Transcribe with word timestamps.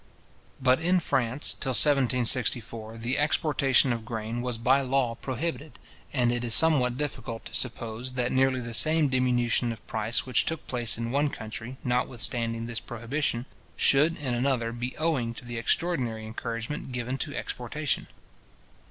But 0.59 0.79
in 0.81 0.99
France, 0.99 1.53
till 1.53 1.73
1764, 1.73 2.97
the 2.97 3.19
exportation 3.19 3.93
of 3.93 4.03
grain 4.03 4.41
was 4.41 4.57
by 4.57 4.81
law 4.81 5.13
prohibited; 5.13 5.77
and 6.11 6.31
it 6.31 6.43
is 6.43 6.55
somewhat 6.55 6.97
difficult 6.97 7.45
to 7.45 7.53
suppose, 7.53 8.13
that 8.13 8.31
nearly 8.31 8.61
the 8.61 8.73
same 8.73 9.09
diminution 9.09 9.71
of 9.71 9.85
price 9.85 10.25
which 10.25 10.45
took 10.47 10.65
place 10.65 10.97
in 10.97 11.11
one 11.11 11.29
country, 11.29 11.77
notwithstanding 11.83 12.65
this 12.65 12.79
prohibition, 12.79 13.45
should, 13.77 14.17
in 14.17 14.33
another, 14.33 14.71
be 14.71 14.97
owing 14.97 15.35
to 15.35 15.45
the 15.45 15.59
extraordinary 15.59 16.25
encouragement 16.25 16.91
given 16.91 17.19
to 17.19 17.35
exportation. 17.37 18.07